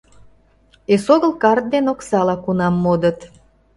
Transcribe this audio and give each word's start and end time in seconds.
Эсогыл 0.93 1.31
карт 1.43 1.65
ден 1.73 1.85
оксала 1.93 2.35
кунам 2.43 2.75
модыт 2.83 3.19